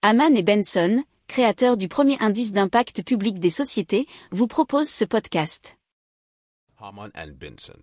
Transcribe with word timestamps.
Haman 0.00 0.36
et 0.36 0.44
Benson, 0.44 1.02
créateurs 1.26 1.76
du 1.76 1.88
premier 1.88 2.16
indice 2.20 2.52
d'impact 2.52 3.02
public 3.02 3.40
des 3.40 3.50
sociétés, 3.50 4.06
vous 4.30 4.46
proposent 4.46 4.88
ce 4.88 5.04
podcast. 5.04 5.76
Haman 6.80 7.10
and 7.16 7.32
Benson. 7.40 7.80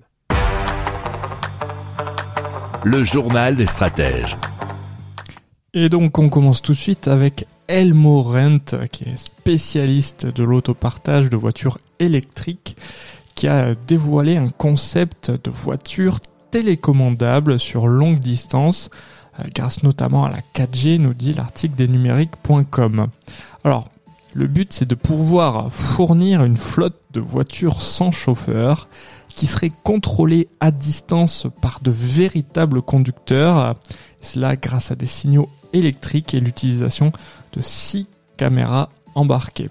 Le 2.86 3.04
journal 3.04 3.58
des 3.58 3.66
stratèges. 3.66 4.38
Et 5.74 5.90
donc 5.90 6.18
on 6.18 6.30
commence 6.30 6.62
tout 6.62 6.72
de 6.72 6.78
suite 6.78 7.10
avec 7.10 7.48
Elmo 7.68 8.22
Rent, 8.22 8.88
qui 8.90 9.04
est 9.04 9.18
spécialiste 9.18 10.26
de 10.26 10.44
l'autopartage 10.46 11.30
de 11.30 11.36
voitures 11.36 11.80
électriques, 12.00 12.78
qui 13.36 13.50
a 13.50 13.76
dévoilé 13.76 14.38
un 14.38 14.48
concept 14.48 15.32
de 15.32 15.52
voiture 15.52 16.22
télécommandable 16.50 17.60
sur 17.60 17.88
longue 17.88 18.20
distance, 18.20 18.90
grâce 19.54 19.84
notamment 19.84 20.26
à 20.26 20.30
la 20.30 20.40
4G, 20.54 20.98
nous 20.98 21.14
dit 21.14 21.34
l'article 21.34 21.76
des 21.76 21.88
numériques.com. 21.88 23.08
Alors, 23.64 23.90
le 24.34 24.48
but 24.48 24.74
c'est 24.74 24.88
de 24.88 24.96
pouvoir 24.96 25.72
fournir 25.72 26.44
une 26.44 26.58
flotte 26.58 27.00
de 27.14 27.20
voitures 27.20 27.82
sans 27.82 28.12
chauffeur 28.12 28.88
qui 29.30 29.48
serait 29.48 29.72
contrôlée 29.84 30.48
à 30.60 30.72
distance 30.72 31.48
par 31.62 31.82
de 31.82 31.92
véritables 31.92 32.82
conducteurs, 32.82 33.76
cela 34.22 34.56
grâce 34.56 34.92
à 34.92 34.96
des 34.96 35.08
signaux 35.08 35.50
électriques 35.74 36.34
et 36.34 36.40
l'utilisation 36.40 37.12
de 37.54 37.62
six 37.62 38.08
caméras 38.38 38.90
embarquées. 39.14 39.70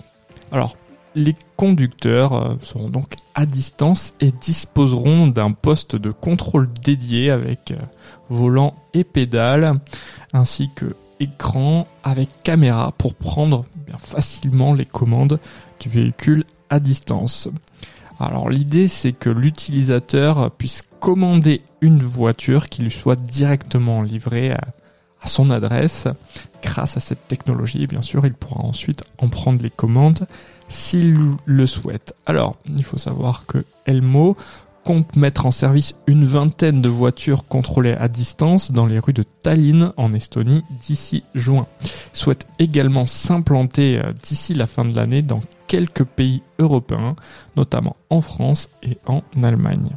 Alors, 0.52 0.76
les 1.14 1.36
conducteurs 1.56 2.32
euh, 2.32 2.54
seront 2.62 2.88
donc 2.88 3.14
à 3.34 3.46
distance 3.46 4.14
et 4.20 4.32
disposeront 4.32 5.26
d'un 5.28 5.52
poste 5.52 5.96
de 5.96 6.10
contrôle 6.10 6.68
dédié 6.84 7.30
avec 7.30 7.70
euh, 7.70 7.76
volant 8.28 8.74
et 8.94 9.04
pédale, 9.04 9.80
ainsi 10.32 10.70
que 10.74 10.96
écran 11.20 11.86
avec 12.02 12.28
caméra 12.42 12.92
pour 12.98 13.14
prendre 13.14 13.64
facilement 13.98 14.74
les 14.74 14.86
commandes 14.86 15.38
du 15.78 15.88
véhicule 15.88 16.44
à 16.70 16.80
distance. 16.80 17.48
Alors 18.18 18.48
l'idée 18.48 18.88
c'est 18.88 19.12
que 19.12 19.30
l'utilisateur 19.30 20.50
puisse 20.50 20.82
commander 21.00 21.62
une 21.80 22.02
voiture 22.02 22.68
qui 22.68 22.82
lui 22.82 22.90
soit 22.90 23.20
directement 23.20 24.02
livrée 24.02 24.52
à, 24.52 24.60
à 25.24 25.28
son 25.28 25.50
adresse. 25.50 26.06
Grâce 26.62 26.96
à 26.96 27.00
cette 27.00 27.26
technologie, 27.26 27.86
bien 27.86 28.02
sûr, 28.02 28.24
il 28.26 28.34
pourra 28.34 28.60
ensuite 28.60 29.02
en 29.18 29.28
prendre 29.28 29.62
les 29.62 29.70
commandes 29.70 30.26
s'il 30.68 31.18
le 31.44 31.66
souhaite. 31.66 32.14
Alors, 32.26 32.56
il 32.66 32.84
faut 32.84 32.98
savoir 32.98 33.46
que 33.46 33.64
Elmo 33.86 34.36
compte 34.84 35.16
mettre 35.16 35.46
en 35.46 35.50
service 35.50 35.94
une 36.06 36.26
vingtaine 36.26 36.82
de 36.82 36.88
voitures 36.88 37.46
contrôlées 37.48 37.94
à 37.94 38.08
distance 38.08 38.70
dans 38.70 38.86
les 38.86 38.98
rues 38.98 39.14
de 39.14 39.22
Tallinn 39.22 39.92
en 39.96 40.12
Estonie 40.12 40.62
d'ici 40.80 41.24
juin. 41.34 41.66
Souhaite 42.12 42.46
également 42.58 43.06
s'implanter 43.06 43.98
euh, 43.98 44.12
d'ici 44.22 44.52
la 44.52 44.66
fin 44.66 44.84
de 44.84 44.94
l'année 44.94 45.22
dans 45.22 45.42
quelques 45.68 46.04
pays 46.04 46.42
européens, 46.58 47.16
notamment 47.56 47.96
en 48.10 48.20
France 48.20 48.68
et 48.82 48.98
en 49.06 49.22
Allemagne. 49.42 49.96